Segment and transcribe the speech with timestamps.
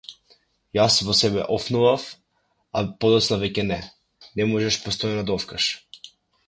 [0.77, 2.07] Јас во себе офнував,
[2.81, 3.79] а подоцна веќе не,
[4.41, 5.75] не можеш постојано да офкаш.